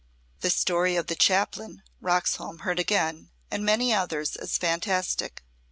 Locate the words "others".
3.93-4.35